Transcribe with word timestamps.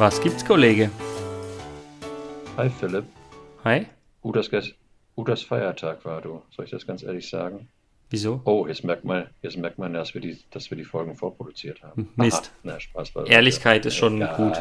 Was 0.00 0.18
gibt's, 0.22 0.42
Kollege? 0.42 0.90
Hi 2.56 2.70
Philipp. 2.70 3.04
Hi? 3.64 3.84
Udas, 4.24 4.48
Udas 5.14 5.42
Feiertag 5.42 6.02
war 6.06 6.22
du. 6.22 6.40
Soll 6.56 6.64
ich 6.64 6.70
das 6.70 6.86
ganz 6.86 7.02
ehrlich 7.02 7.28
sagen? 7.28 7.68
Wieso? 8.08 8.40
Oh, 8.46 8.66
jetzt 8.66 8.82
merkt 8.82 9.04
man, 9.04 9.26
jetzt 9.42 9.58
merkt 9.58 9.78
man, 9.78 9.92
dass 9.92 10.14
wir 10.14 10.22
die, 10.22 10.38
dass 10.52 10.70
wir 10.70 10.78
die 10.78 10.86
Folgen 10.86 11.16
vorproduziert 11.16 11.82
haben. 11.82 12.08
Mist. 12.16 12.46
Aha, 12.46 12.60
na, 12.62 12.80
Spaß 12.80 13.10
bei 13.10 13.24
Ehrlichkeit 13.24 13.84
ist 13.84 13.96
schon 13.96 14.16
ja, 14.16 14.34
gut. 14.38 14.58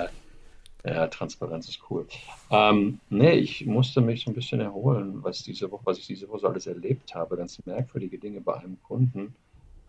Ja, 0.83 1.07
Transparenz 1.07 1.69
ist 1.69 1.79
cool. 1.89 2.05
Ähm, 2.51 2.99
nee, 3.09 3.35
ich 3.35 3.65
musste 3.65 4.01
mich 4.01 4.25
so 4.25 4.31
ein 4.31 4.33
bisschen 4.33 4.59
erholen, 4.59 5.23
was 5.23 5.41
diese 5.41 5.71
Woche, 5.71 5.85
was 5.85 5.99
ich 5.99 6.07
diese 6.07 6.27
Woche 6.27 6.39
so 6.39 6.47
alles 6.49 6.67
erlebt 6.67 7.15
habe. 7.15 7.37
Ganz 7.37 7.65
merkwürdige 7.65 8.17
Dinge 8.17 8.41
bei 8.41 8.55
einem 8.55 8.77
Kunden. 8.83 9.33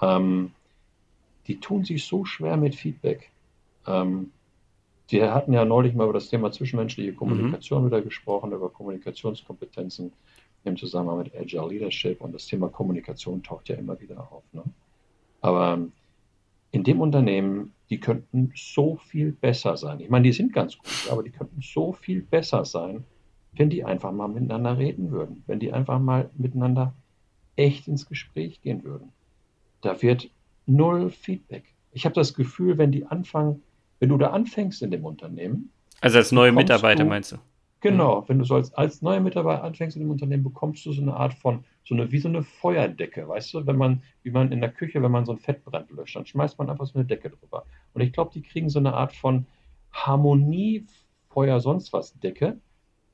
Ähm, 0.01 0.53
die 1.48 1.59
tun 1.59 1.85
sich 1.85 2.05
so 2.05 2.25
schwer 2.25 2.57
mit 2.57 2.77
Feedback. 2.77 3.33
Ähm, 3.89 4.30
wir 5.13 5.35
hatten 5.35 5.53
ja 5.53 5.65
neulich 5.65 5.95
mal 5.95 6.05
über 6.05 6.13
das 6.13 6.29
Thema 6.29 6.53
zwischenmenschliche 6.53 7.13
Kommunikation 7.15 7.87
wieder 7.87 8.03
gesprochen, 8.03 8.53
über 8.53 8.71
Kommunikationskompetenzen 8.71 10.13
im 10.65 10.77
Zusammenhang 10.77 11.19
mit 11.19 11.35
Agile 11.35 11.69
Leadership 11.69 12.21
und 12.21 12.33
das 12.33 12.47
Thema 12.47 12.69
Kommunikation 12.69 13.43
taucht 13.43 13.69
ja 13.69 13.77
immer 13.77 13.99
wieder 14.01 14.21
auf. 14.31 14.43
Ne? 14.53 14.63
Aber 15.41 15.87
in 16.71 16.85
dem 16.85 17.01
Unternehmen, 17.01 17.73
die 17.89 17.99
könnten 17.99 18.53
so 18.55 18.97
viel 18.97 19.33
besser 19.33 19.77
sein. 19.77 20.01
Ich 20.01 20.11
meine, 20.11 20.25
die 20.25 20.33
sind 20.33 20.53
ganz 20.53 20.77
gut, 20.77 21.11
aber 21.11 21.23
die 21.23 21.31
könnten 21.31 21.61
so 21.63 21.93
viel 21.93 22.23
besser 22.23 22.65
sein, 22.65 23.05
wenn 23.53 23.71
die 23.71 23.85
einfach 23.85 24.13
mal 24.13 24.29
miteinander 24.29 24.79
reden 24.79 25.11
würden, 25.11 25.43
wenn 25.47 25.59
die 25.59 25.73
einfach 25.73 25.99
mal 25.99 26.30
miteinander 26.37 26.95
echt 27.57 27.89
ins 27.89 28.07
Gespräch 28.07 28.61
gehen 28.63 28.85
würden. 28.85 29.13
Da 29.80 30.01
wird 30.02 30.30
null 30.67 31.11
Feedback. 31.11 31.65
Ich 31.93 32.05
habe 32.05 32.15
das 32.15 32.35
Gefühl, 32.35 32.79
wenn 32.79 32.93
die 32.93 33.07
anfangen, 33.07 33.63
wenn 34.01 34.09
du 34.09 34.18
da 34.18 34.30
anfängst 34.30 34.82
in 34.82 34.90
dem 34.90 35.04
Unternehmen, 35.04 35.70
Also 36.01 36.18
als 36.18 36.32
neue 36.32 36.51
Mitarbeiter 36.52 37.04
du- 37.04 37.09
meinst 37.09 37.32
du? 37.32 37.37
Genau, 37.82 38.24
wenn 38.29 38.38
du 38.38 38.45
so 38.45 38.56
als, 38.56 38.74
als 38.74 39.01
neuer 39.01 39.20
Mitarbeiter 39.20 39.65
anfängst 39.65 39.96
in 39.96 40.02
dem 40.02 40.10
Unternehmen, 40.10 40.45
bekommst 40.45 40.84
du 40.84 40.93
so 40.93 41.01
eine 41.01 41.15
Art 41.15 41.32
von, 41.32 41.65
so 41.84 41.95
eine, 41.95 42.12
wie 42.12 42.18
so 42.18 42.28
eine 42.28 42.43
Feuerdecke, 42.43 43.26
weißt 43.26 43.54
du, 43.54 43.66
wenn 43.66 43.76
man, 43.76 44.02
wie 44.23 44.30
man 44.30 44.52
in 44.52 44.60
der 44.60 44.71
Küche, 44.71 45.02
wenn 45.02 45.10
man 45.10 45.24
so 45.24 45.32
einen 45.32 45.38
Fettbrand 45.40 45.90
löscht, 45.90 46.15
dann 46.15 46.26
schmeißt 46.26 46.59
man 46.59 46.68
einfach 46.68 46.84
so 46.87 46.98
eine 46.98 47.06
Decke 47.06 47.30
drüber. 47.30 47.65
Und 47.95 48.02
ich 48.02 48.12
glaube, 48.12 48.32
die 48.34 48.43
kriegen 48.43 48.68
so 48.68 48.78
eine 48.78 48.93
Art 48.93 49.15
von 49.15 49.46
Harmonie, 49.93 50.84
Feuer, 51.30 51.60
sonst 51.60 51.93
was 51.95 52.18
Decke. 52.21 52.59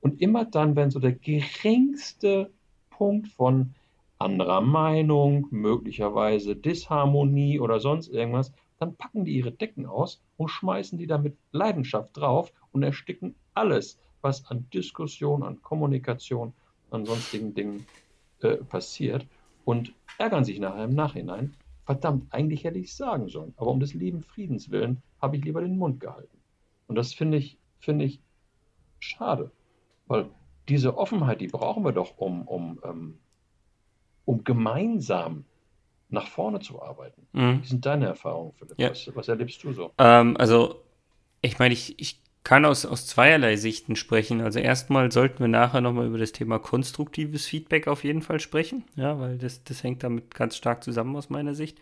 Und 0.00 0.20
immer 0.20 0.44
dann, 0.44 0.74
wenn 0.74 0.90
so 0.90 0.98
der 0.98 1.12
geringste 1.12 2.50
Punkt 2.90 3.28
von 3.28 3.74
anderer 4.18 4.60
Meinung, 4.62 5.46
möglicherweise 5.50 6.56
Disharmonie 6.56 7.60
oder 7.60 7.80
sonst 7.80 8.08
irgendwas, 8.08 8.52
dann 8.78 8.96
packen 8.96 9.24
die 9.24 9.36
ihre 9.36 9.52
Decken 9.52 9.86
aus 9.86 10.22
und 10.36 10.48
schmeißen 10.48 10.98
die 10.98 11.06
da 11.06 11.18
mit 11.18 11.36
Leidenschaft 11.52 12.16
drauf 12.16 12.52
und 12.72 12.82
ersticken 12.82 13.34
alles, 13.54 13.98
was 14.20 14.46
an 14.46 14.68
Diskussion, 14.72 15.42
an 15.42 15.62
Kommunikation, 15.62 16.52
an 16.90 17.06
sonstigen 17.06 17.54
Dingen 17.54 17.86
äh, 18.40 18.56
passiert 18.56 19.26
und 19.64 19.92
ärgern 20.18 20.44
sich 20.44 20.58
nachher 20.58 20.84
im 20.84 20.94
Nachhinein. 20.94 21.54
Verdammt, 21.84 22.32
eigentlich 22.32 22.64
hätte 22.64 22.78
ich 22.78 22.88
es 22.88 22.96
sagen 22.96 23.28
sollen, 23.28 23.54
aber 23.56 23.70
um 23.70 23.80
des 23.80 23.94
lieben 23.94 24.22
Friedens 24.22 24.70
willen 24.70 25.02
habe 25.20 25.36
ich 25.36 25.44
lieber 25.44 25.60
den 25.60 25.78
Mund 25.78 26.00
gehalten. 26.00 26.36
Und 26.88 26.96
das 26.96 27.14
finde 27.14 27.38
ich, 27.38 27.58
finde 27.80 28.04
ich 28.04 28.20
schade, 28.98 29.50
weil 30.06 30.28
diese 30.68 30.96
Offenheit, 30.98 31.40
die 31.40 31.46
brauchen 31.46 31.84
wir 31.84 31.92
doch, 31.92 32.18
um, 32.18 32.42
um, 32.48 32.80
ähm, 32.84 33.18
um 34.24 34.42
gemeinsam 34.44 35.44
nach 36.08 36.26
vorne 36.28 36.60
zu 36.60 36.82
arbeiten. 36.82 37.26
Mhm. 37.32 37.62
Wie 37.62 37.66
sind 37.66 37.86
deine 37.86 38.06
Erfahrungen, 38.06 38.52
Philipp? 38.52 38.78
Ja. 38.78 38.90
Was, 38.90 39.10
was 39.14 39.28
erlebst 39.28 39.62
du 39.64 39.72
so? 39.72 39.92
Ähm, 39.98 40.36
also, 40.36 40.82
ich 41.40 41.58
meine, 41.58 41.74
ich, 41.74 41.98
ich 42.00 42.22
kann 42.46 42.64
aus, 42.64 42.86
aus 42.86 43.08
zweierlei 43.08 43.56
Sichten 43.56 43.96
sprechen. 43.96 44.40
Also 44.40 44.60
erstmal 44.60 45.10
sollten 45.10 45.40
wir 45.40 45.48
nachher 45.48 45.80
nochmal 45.80 46.06
über 46.06 46.18
das 46.18 46.30
Thema 46.30 46.60
konstruktives 46.60 47.44
Feedback 47.44 47.88
auf 47.88 48.04
jeden 48.04 48.22
Fall 48.22 48.38
sprechen, 48.38 48.84
ja, 48.94 49.18
weil 49.18 49.36
das, 49.36 49.64
das 49.64 49.82
hängt 49.82 50.04
damit 50.04 50.32
ganz 50.32 50.56
stark 50.56 50.84
zusammen 50.84 51.16
aus 51.16 51.28
meiner 51.28 51.56
Sicht. 51.56 51.78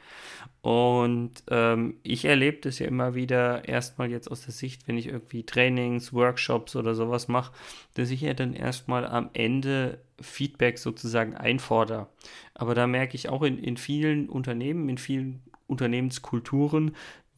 Und 0.63 1.33
ähm, 1.51 1.97
ich 2.03 2.25
erlebe 2.25 2.63
das 2.63 2.79
ja 2.79 2.87
immer 2.87 3.15
wieder 3.15 3.69
erstmal 3.69 4.11
jetzt 4.11 4.31
aus 4.31 4.47
der 4.47 4.55
Sicht, 4.55 4.89
wenn 4.89 4.97
ich 4.97 5.09
irgendwie 5.09 5.45
Trainings, 5.45 6.15
Workshops 6.15 6.77
oder 6.77 6.95
sowas 6.95 7.29
mache, 7.29 7.53
dass 7.93 8.09
ich 8.09 8.23
ja 8.23 8.33
dann 8.33 8.55
erstmal 8.55 9.07
am 9.07 9.29
Ende 9.35 9.99
Feedback 10.19 10.79
sozusagen 10.79 11.37
einfordere. 11.37 12.07
Aber 12.55 12.75
da 12.75 12.87
merke 12.87 13.17
ich 13.17 13.29
auch 13.29 13.43
in, 13.43 13.59
in 13.59 13.77
vielen 13.77 14.31
Unternehmen, 14.31 14.89
in 14.89 14.97
vielen 14.97 15.43
Unternehmenskulturen, 15.67 16.95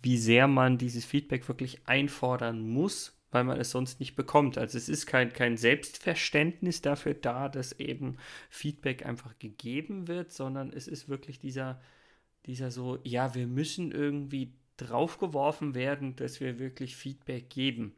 wie 0.06 0.18
sehr 0.18 0.46
man 0.46 0.78
dieses 0.78 1.04
Feedback 1.04 1.48
wirklich 1.48 1.80
einfordern 1.84 2.60
muss, 2.60 3.20
weil 3.32 3.42
man 3.42 3.58
es 3.58 3.72
sonst 3.72 3.98
nicht 3.98 4.14
bekommt. 4.14 4.56
Also 4.56 4.78
es 4.78 4.88
ist 4.88 5.06
kein, 5.06 5.32
kein 5.32 5.56
Selbstverständnis 5.56 6.80
dafür 6.80 7.14
da, 7.14 7.48
dass 7.48 7.72
eben 7.80 8.16
Feedback 8.48 9.04
einfach 9.04 9.36
gegeben 9.40 10.06
wird, 10.06 10.30
sondern 10.30 10.72
es 10.72 10.86
ist 10.86 11.08
wirklich 11.08 11.40
dieser, 11.40 11.80
dieser 12.46 12.70
so, 12.70 13.00
ja, 13.02 13.34
wir 13.34 13.48
müssen 13.48 13.90
irgendwie 13.90 14.52
draufgeworfen 14.76 15.74
werden, 15.74 16.14
dass 16.14 16.38
wir 16.38 16.60
wirklich 16.60 16.94
Feedback 16.94 17.50
geben. 17.50 17.96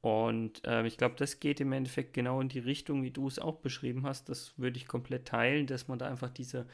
Und 0.00 0.62
ähm, 0.64 0.86
ich 0.86 0.96
glaube, 0.96 1.16
das 1.18 1.40
geht 1.40 1.60
im 1.60 1.72
Endeffekt 1.72 2.14
genau 2.14 2.40
in 2.40 2.48
die 2.48 2.60
Richtung, 2.60 3.02
wie 3.02 3.10
du 3.10 3.28
es 3.28 3.38
auch 3.38 3.56
beschrieben 3.56 4.06
hast. 4.06 4.30
Das 4.30 4.54
würde 4.56 4.78
ich 4.78 4.88
komplett 4.88 5.28
teilen, 5.28 5.66
dass 5.66 5.88
man 5.88 5.98
da 5.98 6.08
einfach 6.08 6.30
diese 6.30 6.66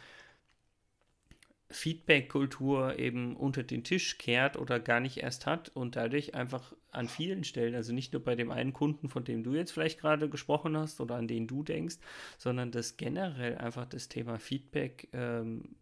Feedback-Kultur 1.69 2.99
eben 2.99 3.35
unter 3.35 3.63
den 3.65 3.83
Tisch 3.83 4.19
kehrt 4.19 4.57
oder 4.57 4.79
gar 4.79 5.01
nicht 5.01 5.19
erst 5.19 5.47
hat 5.47 5.69
und 5.71 5.97
dadurch 5.97 6.35
einfach 6.35 6.73
an 6.91 7.09
vielen 7.09 7.45
Stellen, 7.45 7.75
also 7.75 7.93
nicht 7.93 8.13
nur 8.13 8.23
bei 8.23 8.37
dem 8.37 8.51
einen 8.51 8.73
Kunden, 8.73 9.09
von 9.09 9.25
dem 9.25 9.43
du 9.43 9.55
jetzt 9.55 9.73
vielleicht 9.73 10.01
gerade 10.01 10.29
gesprochen 10.29 10.77
hast 10.77 11.01
oder 11.01 11.17
an 11.17 11.27
den 11.27 11.47
du 11.47 11.63
denkst, 11.63 11.97
sondern 12.39 12.71
dass 12.71 12.97
generell 12.97 13.59
einfach 13.59 13.87
das 13.87 14.09
Thema 14.09 14.39
Feedback 14.39 15.09
ähm, 15.13 15.77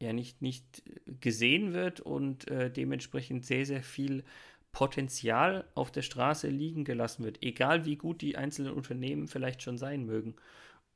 ja 0.00 0.12
nicht, 0.12 0.40
nicht 0.40 0.82
gesehen 1.20 1.72
wird 1.72 2.00
und 2.00 2.48
äh, 2.48 2.70
dementsprechend 2.70 3.44
sehr, 3.44 3.66
sehr 3.66 3.82
viel 3.82 4.24
Potenzial 4.72 5.64
auf 5.74 5.90
der 5.90 6.02
Straße 6.02 6.48
liegen 6.48 6.84
gelassen 6.84 7.24
wird, 7.24 7.42
egal 7.42 7.86
wie 7.86 7.96
gut 7.96 8.20
die 8.20 8.36
einzelnen 8.36 8.72
Unternehmen 8.72 9.26
vielleicht 9.26 9.62
schon 9.62 9.78
sein 9.78 10.04
mögen. 10.04 10.36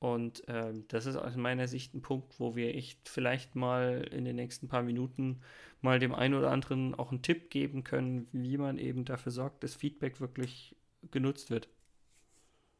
Und 0.00 0.42
ähm, 0.48 0.86
das 0.88 1.04
ist 1.04 1.16
aus 1.16 1.36
meiner 1.36 1.68
Sicht 1.68 1.94
ein 1.94 2.00
Punkt, 2.00 2.40
wo 2.40 2.56
wir 2.56 2.74
echt 2.74 3.06
vielleicht 3.08 3.54
mal 3.54 4.08
in 4.10 4.24
den 4.24 4.36
nächsten 4.36 4.66
paar 4.66 4.82
Minuten 4.82 5.42
mal 5.82 5.98
dem 5.98 6.14
einen 6.14 6.34
oder 6.34 6.50
anderen 6.50 6.94
auch 6.94 7.10
einen 7.10 7.22
Tipp 7.22 7.50
geben 7.50 7.84
können, 7.84 8.26
wie 8.32 8.56
man 8.56 8.78
eben 8.78 9.04
dafür 9.04 9.30
sorgt, 9.30 9.62
dass 9.62 9.74
Feedback 9.74 10.18
wirklich 10.20 10.74
genutzt 11.10 11.50
wird. 11.50 11.68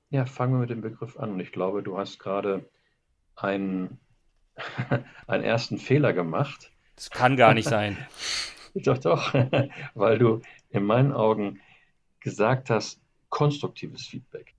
Ja, 0.08 0.24
fangen 0.24 0.54
wir 0.54 0.60
mit 0.60 0.70
dem 0.70 0.80
Begriff 0.80 1.18
an. 1.18 1.32
Und 1.32 1.40
ich 1.40 1.52
glaube, 1.52 1.82
du 1.82 1.98
hast 1.98 2.18
gerade 2.18 2.64
einen, 3.36 4.00
einen 5.26 5.44
ersten 5.44 5.78
Fehler 5.78 6.14
gemacht. 6.14 6.72
Das 6.96 7.10
kann 7.10 7.36
gar 7.36 7.54
nicht 7.54 7.68
sein. 7.68 7.98
Doch, 8.74 8.98
doch, 8.98 9.34
weil 9.94 10.18
du 10.18 10.42
in 10.68 10.84
meinen 10.84 11.12
Augen 11.12 11.60
gesagt 12.20 12.70
hast, 12.70 13.00
konstruktives 13.28 14.06
Feedback. 14.06 14.54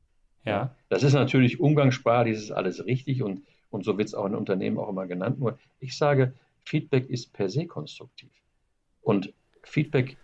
Ja. 0.45 0.75
Das 0.89 1.03
ist 1.03 1.13
natürlich 1.13 1.59
umgangssprachlich, 1.59 2.35
das 2.35 2.43
ist 2.43 2.51
alles 2.51 2.85
richtig 2.85 3.23
und, 3.23 3.41
und 3.69 3.85
so 3.85 3.97
wird 3.97 4.07
es 4.07 4.15
auch 4.15 4.25
in 4.25 4.35
Unternehmen 4.35 4.77
auch 4.77 4.89
immer 4.89 5.07
genannt. 5.07 5.39
Nur 5.39 5.57
ich 5.79 5.97
sage, 5.97 6.33
Feedback 6.63 7.09
ist 7.09 7.33
per 7.33 7.49
se 7.49 7.65
konstruktiv. 7.65 8.29
Und 9.01 9.33
Feedback, 9.63 10.17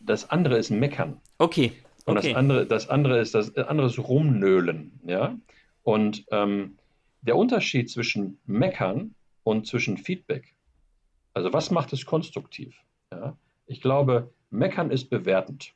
das 0.00 0.30
andere 0.30 0.58
ist 0.58 0.70
Meckern. 0.70 1.20
Okay. 1.38 1.72
Und 2.04 2.16
okay. 2.16 2.28
das 2.28 2.36
andere, 2.36 2.66
das 2.66 2.88
andere 2.88 3.20
ist 3.20 3.34
das 3.34 3.56
andere 3.56 3.88
ist 3.88 3.98
Rumnölen, 3.98 4.92
ja. 5.04 5.36
Und 5.82 6.24
ähm, 6.30 6.78
der 7.22 7.36
Unterschied 7.36 7.90
zwischen 7.90 8.38
Meckern 8.46 9.14
und 9.42 9.66
zwischen 9.66 9.96
Feedback, 9.96 10.54
also 11.34 11.52
was 11.52 11.70
macht 11.70 11.92
es 11.92 12.06
konstruktiv? 12.06 12.76
Ja? 13.10 13.36
Ich 13.66 13.80
glaube, 13.80 14.32
Meckern 14.50 14.90
ist 14.90 15.10
bewertend. 15.10 15.74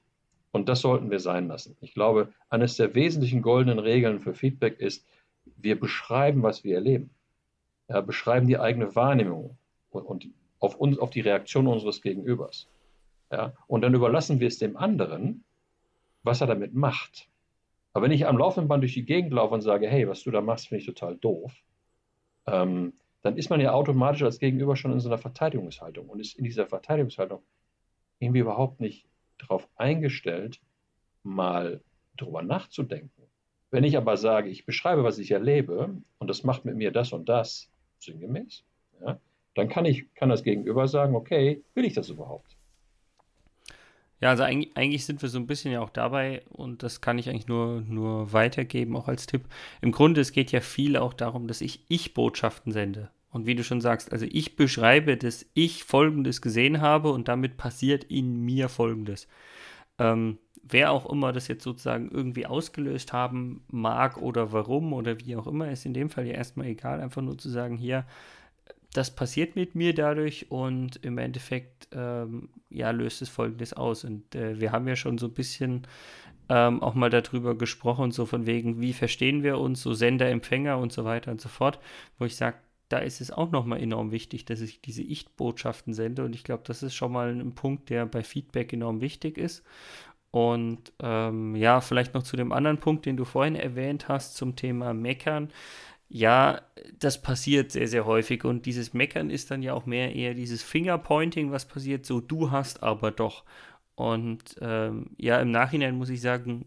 Und 0.52 0.68
das 0.68 0.80
sollten 0.80 1.10
wir 1.10 1.18
sein 1.18 1.48
lassen. 1.48 1.76
Ich 1.80 1.94
glaube, 1.94 2.32
eines 2.50 2.76
der 2.76 2.94
wesentlichen 2.94 3.42
goldenen 3.42 3.78
Regeln 3.78 4.20
für 4.20 4.34
Feedback 4.34 4.78
ist, 4.78 5.06
wir 5.56 5.80
beschreiben, 5.80 6.42
was 6.42 6.62
wir 6.62 6.76
erleben. 6.76 7.10
Ja, 7.88 8.00
beschreiben 8.00 8.46
die 8.46 8.58
eigene 8.58 8.94
Wahrnehmung 8.94 9.56
und, 9.90 10.02
und 10.02 10.28
auf, 10.60 10.76
uns, 10.76 10.98
auf 10.98 11.10
die 11.10 11.22
Reaktion 11.22 11.66
unseres 11.66 12.02
Gegenübers. 12.02 12.68
Ja, 13.30 13.54
und 13.66 13.80
dann 13.80 13.94
überlassen 13.94 14.40
wir 14.40 14.48
es 14.48 14.58
dem 14.58 14.76
anderen, 14.76 15.42
was 16.22 16.42
er 16.42 16.46
damit 16.46 16.74
macht. 16.74 17.28
Aber 17.94 18.04
wenn 18.04 18.12
ich 18.12 18.26
am 18.26 18.38
laufenden 18.38 18.68
Band 18.68 18.82
durch 18.82 18.94
die 18.94 19.04
Gegend 19.04 19.32
laufe 19.32 19.54
und 19.54 19.62
sage, 19.62 19.88
hey, 19.88 20.06
was 20.06 20.22
du 20.22 20.30
da 20.30 20.40
machst, 20.40 20.68
finde 20.68 20.80
ich 20.80 20.86
total 20.86 21.16
doof, 21.16 21.52
ähm, 22.46 22.92
dann 23.22 23.36
ist 23.36 23.50
man 23.50 23.60
ja 23.60 23.72
automatisch 23.72 24.22
als 24.22 24.38
Gegenüber 24.38 24.76
schon 24.76 24.92
in 24.92 25.00
so 25.00 25.08
einer 25.08 25.18
Verteidigungshaltung 25.18 26.08
und 26.08 26.20
ist 26.20 26.38
in 26.38 26.44
dieser 26.44 26.66
Verteidigungshaltung 26.66 27.42
irgendwie 28.18 28.40
überhaupt 28.40 28.80
nicht 28.80 29.06
darauf 29.42 29.68
eingestellt, 29.76 30.60
mal 31.22 31.80
drüber 32.16 32.42
nachzudenken. 32.42 33.22
Wenn 33.70 33.84
ich 33.84 33.96
aber 33.96 34.16
sage, 34.16 34.50
ich 34.50 34.66
beschreibe, 34.66 35.04
was 35.04 35.18
ich 35.18 35.30
erlebe 35.30 35.96
und 36.18 36.28
das 36.28 36.44
macht 36.44 36.64
mit 36.64 36.76
mir 36.76 36.90
das 36.90 37.12
und 37.12 37.28
das, 37.28 37.70
sinngemäß, 37.98 38.64
ja, 39.00 39.18
dann 39.54 39.68
kann 39.68 39.84
ich, 39.84 40.12
kann 40.14 40.28
das 40.28 40.42
Gegenüber 40.42 40.88
sagen, 40.88 41.14
okay, 41.14 41.62
will 41.74 41.84
ich 41.84 41.94
das 41.94 42.08
überhaupt? 42.08 42.56
Ja, 44.20 44.30
also 44.30 44.44
eigentlich, 44.44 45.04
sind 45.04 45.20
wir 45.20 45.28
so 45.28 45.38
ein 45.38 45.48
bisschen 45.48 45.72
ja 45.72 45.80
auch 45.80 45.90
dabei 45.90 46.42
und 46.50 46.84
das 46.84 47.00
kann 47.00 47.18
ich 47.18 47.28
eigentlich 47.28 47.48
nur, 47.48 47.80
nur 47.80 48.32
weitergeben, 48.32 48.96
auch 48.96 49.08
als 49.08 49.26
Tipp. 49.26 49.42
Im 49.80 49.90
Grunde, 49.90 50.20
es 50.20 50.30
geht 50.30 50.52
ja 50.52 50.60
viel 50.60 50.96
auch 50.96 51.12
darum, 51.12 51.48
dass 51.48 51.60
ich 51.60 51.80
Ich-Botschaften 51.88 52.70
sende. 52.70 53.10
Und 53.32 53.46
wie 53.46 53.54
du 53.54 53.64
schon 53.64 53.80
sagst, 53.80 54.12
also 54.12 54.26
ich 54.30 54.56
beschreibe, 54.56 55.16
dass 55.16 55.46
ich 55.54 55.84
Folgendes 55.84 56.42
gesehen 56.42 56.80
habe 56.80 57.10
und 57.10 57.28
damit 57.28 57.56
passiert 57.56 58.04
in 58.04 58.44
mir 58.44 58.68
Folgendes. 58.68 59.26
Ähm, 59.98 60.38
wer 60.62 60.92
auch 60.92 61.10
immer 61.10 61.32
das 61.32 61.48
jetzt 61.48 61.64
sozusagen 61.64 62.10
irgendwie 62.10 62.46
ausgelöst 62.46 63.12
haben 63.12 63.64
mag 63.70 64.18
oder 64.18 64.52
warum 64.52 64.92
oder 64.92 65.18
wie 65.18 65.34
auch 65.36 65.46
immer, 65.46 65.70
ist 65.70 65.86
in 65.86 65.94
dem 65.94 66.10
Fall 66.10 66.26
ja 66.26 66.34
erstmal 66.34 66.66
egal, 66.66 67.00
einfach 67.00 67.22
nur 67.22 67.38
zu 67.38 67.48
sagen, 67.48 67.76
hier, 67.76 68.06
das 68.92 69.14
passiert 69.14 69.56
mit 69.56 69.74
mir 69.74 69.94
dadurch 69.94 70.50
und 70.50 70.96
im 71.02 71.16
Endeffekt 71.16 71.88
ähm, 71.92 72.50
ja 72.68 72.90
löst 72.90 73.22
es 73.22 73.30
folgendes 73.30 73.72
aus. 73.72 74.04
Und 74.04 74.34
äh, 74.34 74.60
wir 74.60 74.72
haben 74.72 74.86
ja 74.86 74.96
schon 74.96 75.16
so 75.16 75.26
ein 75.26 75.32
bisschen 75.32 75.86
ähm, 76.50 76.82
auch 76.82 76.94
mal 76.94 77.08
darüber 77.08 77.56
gesprochen, 77.56 78.10
so 78.10 78.26
von 78.26 78.44
wegen, 78.44 78.80
wie 78.80 78.92
verstehen 78.92 79.42
wir 79.42 79.58
uns, 79.58 79.80
so 79.80 79.94
Sender, 79.94 80.28
Empfänger 80.28 80.76
und 80.76 80.92
so 80.92 81.04
weiter 81.04 81.30
und 81.30 81.40
so 81.40 81.48
fort, 81.48 81.78
wo 82.18 82.26
ich 82.26 82.36
sage, 82.36 82.56
da 82.92 82.98
ist 82.98 83.20
es 83.20 83.30
auch 83.30 83.50
nochmal 83.50 83.80
enorm 83.80 84.10
wichtig, 84.10 84.44
dass 84.44 84.60
ich 84.60 84.80
diese 84.80 85.02
Ich-Botschaften 85.02 85.94
sende. 85.94 86.24
Und 86.24 86.34
ich 86.34 86.44
glaube, 86.44 86.62
das 86.66 86.82
ist 86.82 86.94
schon 86.94 87.12
mal 87.12 87.30
ein 87.30 87.54
Punkt, 87.54 87.88
der 87.90 88.06
bei 88.06 88.22
Feedback 88.22 88.72
enorm 88.72 89.00
wichtig 89.00 89.38
ist. 89.38 89.64
Und 90.30 90.92
ähm, 91.00 91.56
ja, 91.56 91.80
vielleicht 91.80 92.14
noch 92.14 92.22
zu 92.22 92.36
dem 92.36 92.52
anderen 92.52 92.78
Punkt, 92.78 93.06
den 93.06 93.16
du 93.16 93.24
vorhin 93.24 93.54
erwähnt 93.54 94.08
hast, 94.08 94.36
zum 94.36 94.56
Thema 94.56 94.94
Meckern. 94.94 95.50
Ja, 96.08 96.62
das 96.98 97.22
passiert 97.22 97.72
sehr, 97.72 97.88
sehr 97.88 98.04
häufig 98.04 98.44
und 98.44 98.66
dieses 98.66 98.92
Meckern 98.92 99.30
ist 99.30 99.50
dann 99.50 99.62
ja 99.62 99.72
auch 99.72 99.86
mehr 99.86 100.14
eher 100.14 100.34
dieses 100.34 100.62
Fingerpointing, 100.62 101.52
was 101.52 101.66
passiert, 101.66 102.04
so 102.04 102.20
du 102.20 102.50
hast 102.50 102.82
aber 102.82 103.10
doch. 103.10 103.44
Und 103.94 104.56
ähm, 104.60 105.10
ja, 105.16 105.40
im 105.40 105.50
Nachhinein 105.50 105.96
muss 105.96 106.10
ich 106.10 106.20
sagen, 106.20 106.66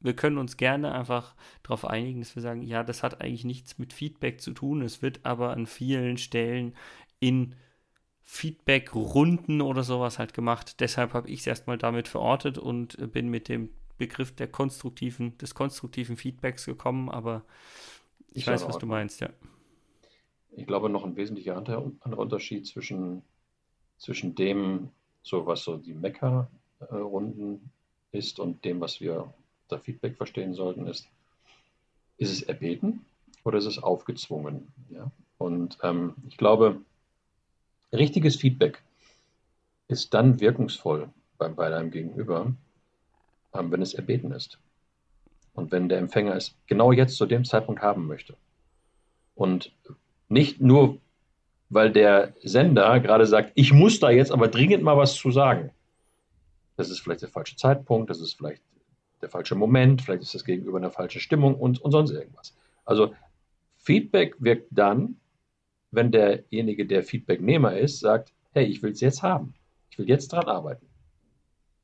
wir 0.00 0.14
können 0.14 0.38
uns 0.38 0.56
gerne 0.56 0.92
einfach 0.92 1.34
darauf 1.62 1.84
einigen, 1.84 2.20
dass 2.20 2.34
wir 2.34 2.42
sagen, 2.42 2.62
ja, 2.62 2.82
das 2.82 3.02
hat 3.02 3.20
eigentlich 3.20 3.44
nichts 3.44 3.78
mit 3.78 3.92
Feedback 3.92 4.40
zu 4.40 4.52
tun. 4.52 4.82
Es 4.82 5.02
wird 5.02 5.20
aber 5.24 5.50
an 5.50 5.66
vielen 5.66 6.16
Stellen 6.16 6.74
in 7.20 7.54
Feedback-Runden 8.22 9.60
oder 9.60 9.82
sowas 9.82 10.18
halt 10.18 10.34
gemacht. 10.34 10.80
Deshalb 10.80 11.14
habe 11.14 11.28
ich 11.28 11.40
es 11.40 11.46
erstmal 11.46 11.78
damit 11.78 12.08
verortet 12.08 12.58
und 12.58 13.12
bin 13.12 13.28
mit 13.28 13.48
dem 13.48 13.70
Begriff 13.98 14.34
der 14.34 14.48
konstruktiven, 14.48 15.36
des 15.38 15.54
konstruktiven 15.54 16.16
Feedbacks 16.16 16.64
gekommen, 16.64 17.10
aber 17.10 17.44
ich 18.32 18.46
weiß, 18.46 18.66
was 18.66 18.78
du 18.78 18.86
meinst, 18.86 19.20
ja. 19.20 19.28
Ich 20.52 20.66
glaube, 20.66 20.88
noch 20.88 21.04
ein 21.04 21.16
wesentlicher 21.16 21.56
anderer 21.56 21.84
Unterschied 22.18 22.66
zwischen, 22.66 23.22
zwischen 23.98 24.34
dem, 24.34 24.88
so 25.22 25.46
was 25.46 25.64
so 25.64 25.76
die 25.76 25.92
Mecker-Runden 25.92 27.70
ist 28.12 28.40
und 28.40 28.64
dem, 28.64 28.80
was 28.80 29.00
wir 29.00 29.32
unter 29.70 29.82
Feedback 29.82 30.16
verstehen 30.16 30.54
sollten, 30.54 30.86
ist, 30.86 31.08
ist 32.18 32.32
es 32.32 32.42
erbeten 32.42 33.04
oder 33.44 33.58
ist 33.58 33.66
es 33.66 33.82
aufgezwungen? 33.82 34.68
Ja? 34.90 35.10
Und 35.38 35.78
ähm, 35.82 36.14
ich 36.28 36.36
glaube, 36.36 36.80
richtiges 37.92 38.36
Feedback 38.36 38.82
ist 39.88 40.14
dann 40.14 40.40
wirkungsvoll 40.40 41.08
bei, 41.38 41.48
bei 41.48 41.68
deinem 41.70 41.90
Gegenüber, 41.90 42.52
ähm, 43.54 43.72
wenn 43.72 43.82
es 43.82 43.94
erbeten 43.94 44.32
ist. 44.32 44.58
Und 45.54 45.72
wenn 45.72 45.88
der 45.88 45.98
Empfänger 45.98 46.34
es 46.34 46.54
genau 46.66 46.92
jetzt 46.92 47.16
zu 47.16 47.26
dem 47.26 47.44
Zeitpunkt 47.44 47.82
haben 47.82 48.06
möchte. 48.06 48.36
Und 49.34 49.72
nicht 50.28 50.60
nur, 50.60 50.98
weil 51.70 51.90
der 51.90 52.34
Sender 52.42 53.00
gerade 53.00 53.26
sagt, 53.26 53.52
ich 53.54 53.72
muss 53.72 53.98
da 53.98 54.10
jetzt 54.10 54.30
aber 54.30 54.48
dringend 54.48 54.82
mal 54.82 54.96
was 54.96 55.14
zu 55.14 55.30
sagen. 55.30 55.70
Das 56.76 56.88
ist 56.88 57.00
vielleicht 57.00 57.22
der 57.22 57.28
falsche 57.28 57.56
Zeitpunkt, 57.56 58.10
das 58.10 58.20
ist 58.20 58.34
vielleicht 58.34 58.62
der 59.20 59.28
falsche 59.28 59.54
Moment, 59.54 60.02
vielleicht 60.02 60.22
ist 60.22 60.34
das 60.34 60.44
Gegenüber 60.44 60.78
eine 60.78 60.90
falsche 60.90 61.20
Stimmung 61.20 61.54
und, 61.54 61.80
und 61.80 61.90
sonst 61.90 62.10
irgendwas. 62.10 62.56
Also 62.84 63.14
Feedback 63.76 64.36
wirkt 64.38 64.68
dann, 64.70 65.16
wenn 65.90 66.10
derjenige, 66.10 66.86
der 66.86 67.02
Feedbacknehmer 67.02 67.76
ist, 67.76 68.00
sagt, 68.00 68.32
hey, 68.52 68.64
ich 68.64 68.82
will 68.82 68.92
es 68.92 69.00
jetzt 69.00 69.22
haben. 69.22 69.54
Ich 69.90 69.98
will 69.98 70.08
jetzt 70.08 70.28
dran 70.32 70.46
arbeiten. 70.46 70.86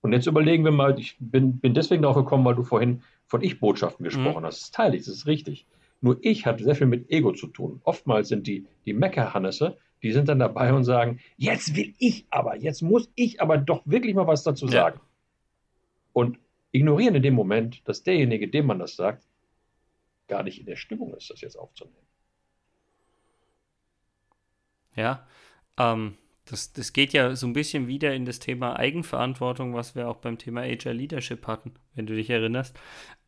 Und 0.01 0.13
jetzt 0.13 0.27
überlegen 0.27 0.65
wir 0.65 0.71
mal, 0.71 0.99
ich 0.99 1.17
bin, 1.19 1.59
bin 1.59 1.75
deswegen 1.75 2.03
darauf 2.03 2.17
gekommen, 2.17 2.45
weil 2.45 2.55
du 2.55 2.63
vorhin 2.63 3.03
von 3.27 3.43
Ich-Botschaften 3.43 4.05
gesprochen 4.05 4.43
mhm. 4.43 4.47
hast. 4.47 4.59
Das 4.59 4.65
ist 4.67 4.75
teilig, 4.75 5.05
das 5.05 5.15
ist 5.15 5.27
richtig. 5.27 5.67
Nur 6.01 6.19
ich 6.21 6.47
hat 6.47 6.61
sehr 6.61 6.77
viel 6.77 6.87
mit 6.87 7.11
Ego 7.11 7.33
zu 7.33 7.49
tun. 7.49 7.81
Oftmals 7.83 8.29
sind 8.29 8.47
die, 8.47 8.67
die 8.85 8.93
Meckerhannesse, 8.93 9.79
die 10.03 10.13
sind 10.13 10.29
dann 10.29 10.39
dabei 10.39 10.73
und 10.73 10.85
sagen, 10.85 11.19
jetzt 11.37 11.75
will 11.75 11.95
ich 11.99 12.27
aber, 12.31 12.57
jetzt 12.57 12.83
muss 12.83 13.11
ich 13.15 13.41
aber 13.41 13.59
doch 13.59 13.83
wirklich 13.87 14.15
mal 14.15 14.27
was 14.27 14.45
dazu 14.45 14.69
sagen. 14.69 14.99
Ja. 14.99 15.07
Und 16.13 16.39
ignorieren 16.77 17.15
in 17.15 17.23
dem 17.23 17.35
Moment, 17.35 17.87
dass 17.89 18.03
derjenige, 18.03 18.49
dem 18.49 18.67
man 18.67 18.79
das 18.79 18.97
sagt, 18.97 19.27
gar 20.29 20.43
nicht 20.43 20.59
in 20.59 20.67
der 20.67 20.77
Stimmung 20.77 21.15
ist, 21.15 21.31
das 21.31 21.41
jetzt 21.41 21.57
aufzunehmen. 21.57 22.07
Ja, 24.95 25.27
ähm, 25.79 26.17
das, 26.47 26.73
das 26.73 26.93
geht 26.93 27.13
ja 27.13 27.35
so 27.35 27.47
ein 27.47 27.53
bisschen 27.53 27.87
wieder 27.89 28.15
in 28.15 28.25
das 28.25 28.39
Thema 28.39 28.77
Eigenverantwortung, 28.79 29.75
was 29.75 29.95
wir 29.95 30.09
auch 30.09 30.17
beim 30.17 30.39
Thema 30.39 30.63
HR 30.63 30.95
Leadership 30.95 31.47
hatten, 31.47 31.75
wenn 31.95 32.07
du 32.07 32.15
dich 32.15 32.31
erinnerst. 32.31 32.79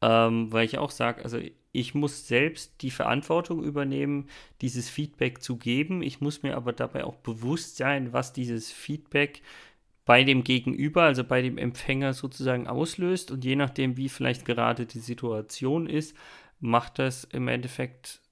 Ähm, 0.01 0.53
weil 0.53 0.65
ich 0.65 0.79
auch 0.79 0.91
sage, 0.91 1.23
also 1.25 1.41
ich 1.73 1.95
muss 1.95 2.27
selbst 2.29 2.81
die 2.83 2.91
Verantwortung 2.91 3.63
übernehmen, 3.63 4.29
dieses 4.63 4.89
Feedback 4.89 5.43
zu 5.43 5.57
geben. 5.57 6.03
Ich 6.03 6.21
muss 6.21 6.43
mir 6.43 6.57
aber 6.57 6.73
dabei 6.73 7.05
auch 7.05 7.17
bewusst 7.17 7.77
sein, 7.77 8.13
was 8.13 8.33
dieses 8.33 8.73
Feedback 8.73 9.43
bei 10.09 10.25
dem 10.25 10.43
Gegenüber, 10.43 11.03
also 11.03 11.23
bei 11.23 11.43
dem 11.43 11.59
Empfänger 11.59 12.15
sozusagen 12.15 12.67
auslöst. 12.67 13.31
Und 13.31 13.45
je 13.45 13.57
nachdem, 13.57 13.99
wie 13.99 14.09
vielleicht 14.09 14.47
gerade 14.47 14.87
die 14.87 15.01
Situation 15.01 15.87
ist, 15.87 16.17
macht 16.61 16.99
das 16.99 17.25
im 17.25 17.47
Endeffekt 17.47 18.23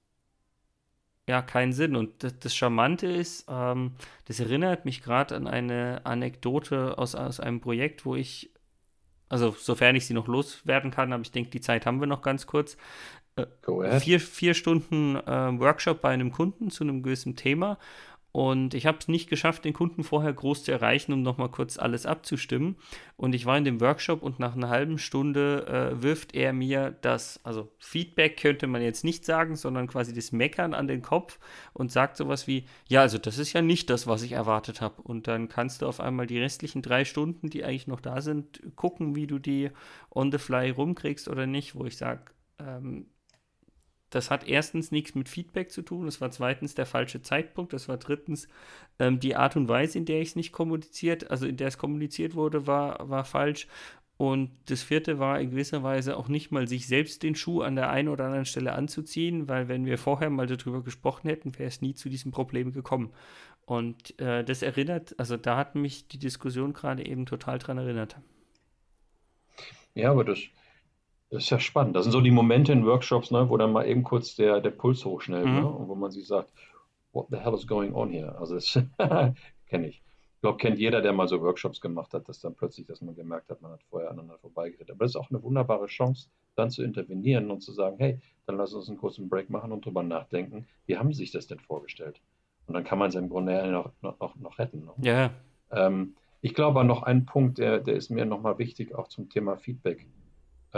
ja 1.29 1.43
keinen 1.43 1.73
Sinn. 1.73 1.95
Und 1.95 2.23
das, 2.23 2.39
das 2.39 2.55
Charmante 2.55 3.05
ist, 3.05 3.45
ähm, 3.47 3.91
das 4.25 4.39
erinnert 4.39 4.85
mich 4.85 5.03
gerade 5.03 5.35
an 5.35 5.45
eine 5.45 6.03
Anekdote 6.03 6.97
aus, 6.97 7.13
aus 7.13 7.39
einem 7.39 7.61
Projekt, 7.61 8.07
wo 8.07 8.15
ich, 8.15 8.49
also 9.29 9.51
sofern 9.51 9.95
ich 9.95 10.07
sie 10.07 10.15
noch 10.15 10.27
loswerden 10.27 10.89
kann, 10.89 11.13
aber 11.13 11.21
ich 11.21 11.31
denke, 11.31 11.51
die 11.51 11.61
Zeit 11.61 11.85
haben 11.85 11.99
wir 11.99 12.07
noch 12.07 12.23
ganz 12.23 12.47
kurz. 12.47 12.75
Äh, 13.35 13.99
vier, 13.99 14.19
vier 14.19 14.55
Stunden 14.55 15.15
äh, 15.15 15.59
Workshop 15.59 16.01
bei 16.01 16.09
einem 16.09 16.31
Kunden 16.31 16.71
zu 16.71 16.83
einem 16.83 17.03
gewissen 17.03 17.35
Thema 17.35 17.77
und 18.37 18.75
ich 18.75 18.85
habe 18.85 18.99
es 18.99 19.07
nicht 19.07 19.31
geschafft, 19.31 19.65
den 19.65 19.73
Kunden 19.73 20.03
vorher 20.03 20.31
groß 20.31 20.65
zu 20.65 20.71
erreichen, 20.71 21.11
um 21.11 21.23
nochmal 21.23 21.49
kurz 21.49 21.79
alles 21.79 22.05
abzustimmen. 22.05 22.75
Und 23.15 23.33
ich 23.33 23.47
war 23.47 23.57
in 23.57 23.65
dem 23.65 23.81
Workshop 23.81 24.21
und 24.21 24.37
nach 24.37 24.55
einer 24.55 24.69
halben 24.69 24.99
Stunde 24.99 25.65
äh, 25.65 26.03
wirft 26.03 26.35
er 26.35 26.53
mir 26.53 26.95
das, 27.01 27.39
also 27.43 27.71
Feedback 27.79 28.39
könnte 28.39 28.67
man 28.67 28.83
jetzt 28.83 29.03
nicht 29.03 29.25
sagen, 29.25 29.55
sondern 29.55 29.87
quasi 29.87 30.13
das 30.13 30.31
Meckern 30.31 30.75
an 30.75 30.87
den 30.87 31.01
Kopf 31.01 31.39
und 31.73 31.91
sagt 31.91 32.15
sowas 32.15 32.45
wie, 32.45 32.67
ja, 32.87 33.01
also 33.01 33.17
das 33.17 33.39
ist 33.39 33.53
ja 33.53 33.63
nicht 33.63 33.89
das, 33.89 34.05
was 34.05 34.21
ich 34.21 34.33
erwartet 34.33 34.81
habe. 34.81 35.01
Und 35.01 35.27
dann 35.27 35.49
kannst 35.49 35.81
du 35.81 35.87
auf 35.87 35.99
einmal 35.99 36.27
die 36.27 36.39
restlichen 36.39 36.83
drei 36.83 37.05
Stunden, 37.05 37.49
die 37.49 37.63
eigentlich 37.63 37.87
noch 37.87 38.01
da 38.01 38.21
sind, 38.21 38.61
gucken, 38.75 39.15
wie 39.15 39.25
du 39.25 39.39
die 39.39 39.71
on 40.13 40.31
the 40.31 40.37
fly 40.37 40.69
rumkriegst 40.69 41.27
oder 41.27 41.47
nicht, 41.47 41.73
wo 41.73 41.85
ich 41.85 41.97
sage, 41.97 42.25
ähm, 42.59 43.07
das 44.17 44.31
hat 44.31 44.47
erstens 44.47 44.91
nichts 44.91 45.13
mit 45.13 45.29
Feedback 45.29 45.71
zu 45.71 45.83
tun, 45.83 46.05
das 46.05 46.19
war 46.19 46.31
zweitens 46.31 46.73
der 46.73 46.87
falsche 46.87 47.21
Zeitpunkt, 47.21 47.71
das 47.71 47.87
war 47.87 47.97
drittens 47.97 48.47
ähm, 48.97 49.19
die 49.19 49.35
Art 49.35 49.55
und 49.55 49.69
Weise, 49.69 49.99
in 49.99 50.05
der 50.05 50.21
ich 50.21 50.29
es 50.29 50.35
nicht 50.35 50.51
kommuniziert, 50.51 51.29
also 51.29 51.45
in 51.45 51.55
der 51.55 51.67
es 51.67 51.77
kommuniziert 51.77 52.33
wurde, 52.33 52.65
war, 52.65 53.07
war 53.09 53.25
falsch. 53.25 53.67
Und 54.17 54.49
das 54.65 54.81
vierte 54.81 55.19
war 55.19 55.39
in 55.39 55.51
gewisser 55.51 55.83
Weise 55.83 56.17
auch 56.17 56.27
nicht 56.27 56.49
mal 56.49 56.67
sich 56.67 56.87
selbst 56.87 57.21
den 57.21 57.35
Schuh 57.35 57.61
an 57.61 57.75
der 57.75 57.91
einen 57.91 58.09
oder 58.09 58.25
anderen 58.25 58.45
Stelle 58.45 58.73
anzuziehen, 58.73 59.47
weil 59.47 59.67
wenn 59.67 59.85
wir 59.85 59.99
vorher 59.99 60.31
mal 60.31 60.47
darüber 60.47 60.83
gesprochen 60.83 61.29
hätten, 61.29 61.53
wäre 61.59 61.67
es 61.67 61.83
nie 61.83 61.93
zu 61.93 62.09
diesem 62.09 62.31
Problem 62.31 62.73
gekommen. 62.73 63.13
Und 63.67 64.19
äh, 64.19 64.43
das 64.43 64.63
erinnert, 64.63 65.13
also 65.19 65.37
da 65.37 65.57
hat 65.57 65.75
mich 65.75 66.07
die 66.07 66.17
Diskussion 66.17 66.73
gerade 66.73 67.05
eben 67.05 67.27
total 67.27 67.59
dran 67.59 67.77
erinnert. 67.77 68.17
Ja, 69.93 70.09
aber 70.09 70.23
das, 70.23 70.39
das 71.29 71.43
ist 71.43 71.49
ja 71.49 71.59
spannend. 71.59 71.95
Das 71.95 72.03
sind 72.03 72.11
so 72.11 72.21
die 72.21 72.31
Momente 72.31 72.71
in 72.71 72.85
Workshops, 72.85 73.31
ne, 73.31 73.49
wo 73.49 73.57
dann 73.57 73.73
mal 73.73 73.85
eben 73.87 74.03
kurz 74.03 74.35
der, 74.35 74.61
der 74.61 74.71
Puls 74.71 75.03
hochschnellt 75.05 75.45
mhm. 75.45 75.55
ne, 75.55 75.67
und 75.67 75.87
wo 75.87 75.95
man 75.95 76.11
sich 76.11 76.27
sagt, 76.27 76.51
what 77.11 77.27
the 77.29 77.37
hell 77.37 77.53
is 77.53 77.67
going 77.67 77.93
on 77.93 78.09
here? 78.09 78.37
Also 78.39 78.55
das 78.55 78.79
kenne 79.67 79.87
ich. 79.87 80.01
Ich 80.35 80.41
glaube, 80.41 80.57
kennt 80.59 80.77
jeder, 80.77 81.01
der 81.01 81.13
mal 81.13 81.27
so 81.27 81.41
Workshops 81.41 81.81
gemacht 81.81 82.13
hat, 82.13 82.29
dass 82.29 82.39
dann 82.39 82.53
plötzlich, 82.53 82.85
dass 82.85 83.01
man 83.01 83.15
gemerkt 83.15 83.49
hat, 83.49 83.61
man 83.61 83.71
hat 83.71 83.81
vorher 83.89 84.11
aneinander 84.11 84.37
vorbeigeredet. 84.37 84.91
Aber 84.91 85.03
das 85.03 85.11
ist 85.11 85.15
auch 85.15 85.31
eine 85.31 85.41
wunderbare 85.41 85.87
Chance, 85.87 86.29
dann 86.55 86.69
zu 86.69 86.83
intervenieren 86.83 87.49
und 87.49 87.61
zu 87.61 87.71
sagen, 87.71 87.97
hey, 87.97 88.19
dann 88.45 88.55
lass 88.55 88.73
uns 88.73 88.87
einen 88.87 88.99
kurzen 88.99 89.29
Break 89.29 89.49
machen 89.49 89.71
und 89.71 89.83
drüber 89.83 90.03
nachdenken, 90.03 90.67
wie 90.85 90.97
haben 90.97 91.11
Sie 91.11 91.17
sich 91.17 91.31
das 91.31 91.47
denn 91.47 91.59
vorgestellt? 91.59 92.21
Und 92.67 92.75
dann 92.75 92.83
kann 92.83 92.99
man 92.99 93.09
es 93.09 93.15
im 93.15 93.29
Grunde 93.29 93.71
noch, 93.71 93.91
noch, 94.01 94.35
noch 94.35 94.59
retten. 94.59 94.85
Ne? 94.85 94.91
Ja. 95.01 95.31
Ähm, 95.71 96.15
ich 96.41 96.53
glaube, 96.53 96.83
noch 96.83 97.01
ein 97.01 97.25
Punkt, 97.25 97.57
der, 97.57 97.79
der 97.79 97.95
ist 97.95 98.11
mir 98.11 98.25
nochmal 98.25 98.59
wichtig, 98.59 98.93
auch 98.93 99.07
zum 99.07 99.29
Thema 99.29 99.57
Feedback. 99.57 100.05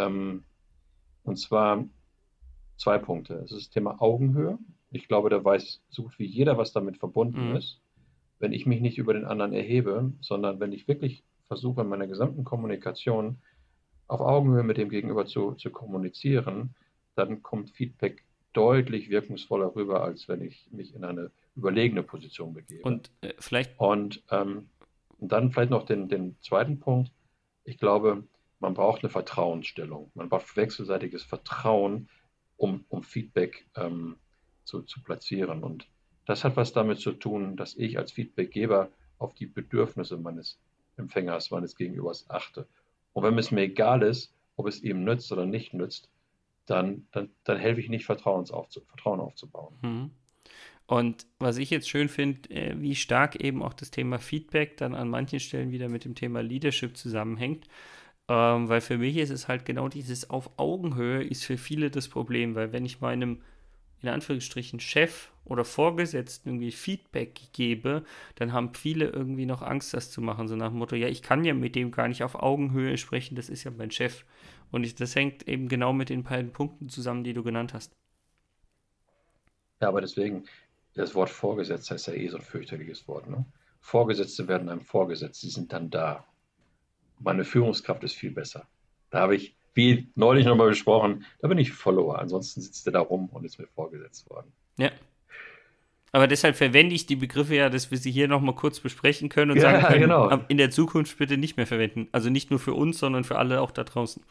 Ähm, 0.06 0.44
und 1.24 1.38
zwar 1.38 1.86
zwei 2.78 2.98
Punkte. 2.98 3.36
Es 3.36 3.52
ist 3.52 3.66
das 3.66 3.70
Thema 3.70 4.02
Augenhöhe. 4.02 4.58
Ich 4.92 5.08
glaube, 5.08 5.30
da 5.30 5.44
weiß 5.44 5.82
so 5.90 6.04
gut 6.04 6.18
wie 6.18 6.26
jeder, 6.26 6.58
was 6.58 6.72
damit 6.72 6.98
verbunden 6.98 7.50
mhm. 7.50 7.56
ist. 7.58 7.82
Wenn 8.40 8.54
ich 8.54 8.66
mich 8.66 8.82
nicht 8.82 8.98
über 8.98 9.14
den 9.14 9.26
anderen 9.26 9.54
erhebe, 9.54 10.14
sondern 10.22 10.60
wenn 10.60 10.72
ich 10.72 10.88
wirklich 10.88 11.24
versuche 11.46 11.82
in 11.82 11.90
meiner 11.90 12.08
gesamten 12.08 12.44
Kommunikation 12.44 13.38
auf 14.08 14.22
Augenhöhe 14.22 14.64
mit 14.64 14.78
dem 14.78 14.90
Gegenüber 14.90 15.26
zu, 15.26 15.54
zu 15.54 15.70
kommunizieren, 15.70 16.74
dann 17.16 17.44
kommt 17.44 17.70
Feedback 17.72 18.24
deutlich 18.54 19.10
wirkungsvoller 19.10 19.76
rüber, 19.76 20.04
als 20.04 20.28
wenn 20.28 20.42
ich 20.42 20.70
mich 20.72 20.96
in 20.96 21.04
eine 21.04 21.32
überlegene 21.56 22.02
Position 22.02 22.54
begebe. 22.54 22.82
Und 22.82 23.12
äh, 23.22 23.34
vielleicht. 23.38 23.80
Und 23.80 24.24
ähm, 24.32 24.70
dann 25.20 25.52
vielleicht 25.52 25.70
noch 25.70 25.86
den, 25.86 26.08
den 26.08 26.38
zweiten 26.42 26.80
Punkt. 26.80 27.12
Ich 27.66 27.78
glaube, 27.78 28.24
man 28.60 28.74
braucht 28.74 29.04
eine 29.04 29.10
Vertrauensstellung. 29.10 30.12
Man 30.16 30.30
braucht 30.30 30.56
wechselseitiges 30.56 31.24
Vertrauen, 31.24 32.10
um, 32.58 32.86
um 32.90 33.04
Feedback 33.04 33.66
ähm, 33.76 34.18
zu, 34.64 34.82
zu 34.84 35.02
platzieren. 35.02 35.64
Und 35.64 35.88
das 36.26 36.44
hat 36.44 36.56
was 36.58 36.74
damit 36.74 37.00
zu 37.00 37.14
tun, 37.14 37.56
dass 37.56 37.76
ich 37.76 37.98
als 37.98 38.12
Feedbackgeber 38.12 38.90
auf 39.18 39.34
die 39.34 39.46
Bedürfnisse 39.48 40.18
meines 40.18 40.60
Empfängers, 40.98 41.52
meines 41.52 41.76
Gegenübers 41.76 42.30
achte. 42.30 42.68
Und 43.14 43.24
wenn 43.24 43.38
es 43.38 43.52
mir 43.52 43.62
egal 43.62 44.04
ist, 44.04 44.34
ob 44.56 44.68
es 44.68 44.84
ihm 44.84 45.04
nützt 45.04 45.32
oder 45.32 45.46
nicht 45.46 45.74
nützt, 45.74 46.10
dann, 46.66 47.08
dann, 47.12 47.30
dann 47.46 47.58
helfe 47.58 47.80
ich 47.80 47.90
nicht, 47.90 48.06
Vertrauen 48.06 48.46
aufzubauen. 48.52 49.76
Mhm. 49.82 50.12
Und 50.86 51.28
was 51.38 51.58
ich 51.58 51.70
jetzt 51.70 51.88
schön 51.88 52.10
finde, 52.10 52.50
äh, 52.50 52.76
wie 52.82 52.96
stark 52.96 53.36
eben 53.36 53.62
auch 53.62 53.74
das 53.74 53.92
Thema 53.92 54.18
Feedback 54.18 54.78
dann 54.78 54.96
an 54.96 55.08
manchen 55.08 55.40
Stellen 55.40 55.72
wieder 55.72 55.88
mit 55.88 56.04
dem 56.04 56.16
Thema 56.16 56.42
Leadership 56.42 56.98
zusammenhängt. 56.98 57.68
Ähm, 58.30 58.70
weil 58.70 58.80
für 58.80 58.98
mich 58.98 59.18
ist 59.18 59.32
es 59.32 59.48
halt 59.48 59.66
genau 59.66 59.90
dieses 59.90 60.30
auf 60.30 60.52
Augenhöhe 60.58 61.24
ist 61.24 61.46
für 61.46 61.58
viele 61.58 61.90
das 61.90 62.08
Problem, 62.08 62.56
weil 62.56 62.72
wenn 62.72 62.86
ich 62.86 63.02
meinem 63.02 63.42
in 64.02 64.10
Anführungsstrichen 64.10 64.80
Chef 64.80 65.32
oder 65.44 65.66
Vorgesetzten 65.66 66.50
irgendwie 66.50 66.72
Feedback 66.72 67.40
gebe, 67.52 68.06
dann 68.36 68.54
haben 68.54 68.74
viele 68.74 69.08
irgendwie 69.08 69.46
noch 69.46 69.62
Angst, 69.62 69.94
das 69.94 70.12
zu 70.12 70.22
machen. 70.22 70.48
So 70.48 70.56
nach 70.56 70.70
dem 70.70 70.78
Motto, 70.78 70.96
ja, 70.96 71.08
ich 71.08 71.22
kann 71.22 71.44
ja 71.44 71.54
mit 71.54 71.76
dem 71.76 71.92
gar 71.92 72.08
nicht 72.08 72.24
auf 72.24 72.36
Augenhöhe 72.36 72.98
sprechen, 72.98 73.36
das 73.36 73.50
ist 73.50 73.64
ja 73.64 73.72
mein 73.72 73.92
Chef. 73.92 74.24
Und 74.72 74.86
ich, 74.86 74.96
das 74.96 75.16
hängt 75.16 75.48
eben 75.48 75.68
genau 75.68 75.92
mit 75.92 76.10
den 76.10 76.24
beiden 76.24 76.54
Punkten 76.54 76.88
zusammen, 76.88 77.24
die 77.24 77.34
du 77.34 77.44
genannt 77.44 77.74
hast. 77.74 77.92
Ja, 79.82 79.90
aber 79.90 80.02
deswegen, 80.02 80.46
das 80.94 81.16
Wort 81.16 81.30
Vorgesetzter 81.30 81.96
ist 81.96 82.08
ja 82.08 82.14
eh 82.14 82.28
so 82.28 82.38
ein 82.38 82.44
fürchterliches 82.44 83.08
Wort. 83.08 83.30
Ne? 83.30 83.44
Vorgesetzte 83.82 84.48
werden 84.48 84.70
einem 84.70 84.82
vorgesetzt, 84.82 85.42
sie 85.42 85.50
sind 85.50 85.74
dann 85.74 85.90
da. 85.90 86.26
Meine 87.20 87.44
Führungskraft 87.44 88.04
ist 88.04 88.16
viel 88.16 88.32
besser. 88.32 88.68
Da 89.10 89.20
habe 89.20 89.36
ich 89.36 89.56
wie 89.74 90.10
neulich 90.16 90.46
nochmal 90.46 90.70
besprochen, 90.70 91.26
da 91.42 91.48
bin 91.48 91.58
ich 91.58 91.72
Follower. 91.72 92.20
Ansonsten 92.20 92.62
sitzt 92.62 92.86
er 92.88 92.94
da 92.94 93.00
rum 93.00 93.30
und 93.32 93.46
ist 93.46 93.60
mir 93.60 93.68
vorgesetzt 93.68 94.30
worden. 94.30 94.52
Ja. 94.78 94.92
Aber 96.12 96.28
deshalb 96.28 96.56
verwende 96.56 96.96
ich 96.96 97.06
die 97.06 97.16
Begriffe 97.16 97.56
ja, 97.56 97.70
dass 97.70 97.92
wir 97.92 97.98
sie 97.98 98.12
hier 98.12 98.28
nochmal 98.28 98.56
kurz 98.56 98.80
besprechen 98.80 99.30
können 99.30 99.52
und 99.52 99.58
ja, 99.58 99.64
sagen 99.64 99.86
können, 99.86 100.02
genau. 100.02 100.40
in 100.48 100.58
der 100.58 100.72
Zukunft 100.72 101.18
bitte 101.18 101.38
nicht 101.38 101.56
mehr 101.56 101.68
verwenden. 101.68 102.08
Also 102.12 102.30
nicht 102.30 102.50
nur 102.50 102.60
für 102.60 102.74
uns, 102.74 102.98
sondern 102.98 103.24
für 103.24 103.38
alle 103.38 103.62
auch 103.62 103.72
da 103.72 103.84
draußen. 103.84 104.24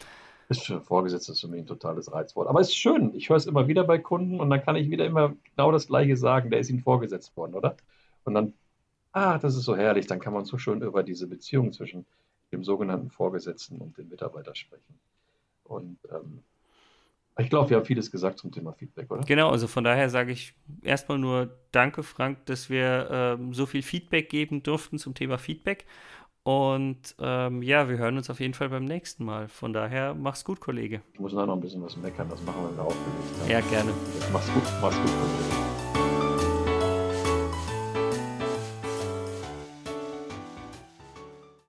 Ist 0.48 0.66
für 0.66 0.80
Vorgesetzte 0.80 1.34
für 1.34 1.46
mich 1.46 1.60
ein 1.60 1.66
totales 1.66 2.12
Reizwort. 2.12 2.48
Aber 2.48 2.60
es 2.60 2.68
ist 2.68 2.76
schön. 2.76 3.14
Ich 3.14 3.28
höre 3.28 3.36
es 3.36 3.46
immer 3.46 3.68
wieder 3.68 3.84
bei 3.84 3.98
Kunden 3.98 4.40
und 4.40 4.50
dann 4.50 4.62
kann 4.62 4.76
ich 4.76 4.90
wieder 4.90 5.04
immer 5.04 5.34
genau 5.44 5.70
das 5.70 5.86
Gleiche 5.86 6.16
sagen. 6.16 6.50
Der 6.50 6.60
ist 6.60 6.70
ihnen 6.70 6.80
vorgesetzt 6.80 7.36
worden, 7.36 7.54
oder? 7.54 7.76
Und 8.24 8.34
dann, 8.34 8.54
ah, 9.12 9.38
das 9.38 9.56
ist 9.56 9.64
so 9.64 9.76
herrlich. 9.76 10.06
Dann 10.06 10.20
kann 10.20 10.32
man 10.32 10.46
so 10.46 10.56
schön 10.58 10.80
über 10.80 11.02
diese 11.02 11.26
Beziehung 11.26 11.72
zwischen 11.72 12.06
dem 12.52 12.64
sogenannten 12.64 13.10
Vorgesetzten 13.10 13.78
und 13.78 13.96
dem 13.98 14.08
Mitarbeiter 14.08 14.54
sprechen. 14.54 14.98
Und 15.64 15.98
ähm, 16.10 16.42
ich 17.38 17.50
glaube, 17.50 17.70
wir 17.70 17.76
haben 17.76 17.84
vieles 17.84 18.10
gesagt 18.10 18.38
zum 18.38 18.50
Thema 18.50 18.72
Feedback, 18.72 19.10
oder? 19.10 19.22
Genau, 19.22 19.50
also 19.50 19.68
von 19.68 19.84
daher 19.84 20.10
sage 20.10 20.32
ich 20.32 20.54
erstmal 20.82 21.18
nur 21.18 21.50
Danke, 21.70 22.02
Frank, 22.02 22.46
dass 22.46 22.68
wir 22.68 23.08
ähm, 23.10 23.54
so 23.54 23.66
viel 23.66 23.82
Feedback 23.82 24.28
geben 24.28 24.62
durften 24.62 24.98
zum 24.98 25.14
Thema 25.14 25.38
Feedback. 25.38 25.86
Und 26.42 27.14
ähm, 27.20 27.62
ja, 27.62 27.88
wir 27.88 27.98
hören 27.98 28.16
uns 28.16 28.30
auf 28.30 28.40
jeden 28.40 28.54
Fall 28.54 28.70
beim 28.70 28.86
nächsten 28.86 29.24
Mal. 29.24 29.48
Von 29.48 29.72
daher, 29.72 30.14
mach's 30.14 30.44
gut, 30.44 30.60
Kollege. 30.60 31.02
Ich 31.12 31.20
muss 31.20 31.32
noch 31.32 31.48
ein 31.48 31.60
bisschen 31.60 31.82
was 31.82 31.96
meckern, 31.96 32.28
das 32.28 32.42
machen 32.42 32.62
wir, 32.62 32.70
wenn 32.70 32.76
wir 32.76 32.84
aufgelegt 32.84 33.40
haben. 33.40 33.50
Ja, 33.50 33.60
gerne. 33.60 33.92
Mach's 34.32 34.52
gut, 34.52 34.62
mach's 34.80 34.96
gut, 34.96 35.06
Kollege. 35.06 35.67